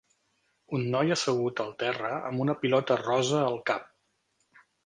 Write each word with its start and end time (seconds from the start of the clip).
un 0.77 0.85
noi 0.95 1.15
assegut 1.15 1.61
al 1.65 1.69
terra 1.85 2.13
amb 2.31 2.45
una 2.47 2.57
pilota 2.65 3.01
rosa 3.05 3.47
al 3.51 3.63
cap. 3.73 3.89